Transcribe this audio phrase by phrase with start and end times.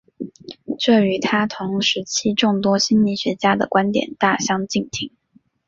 [0.79, 5.11] 这与他同时期众多心理学家的观点大相径庭。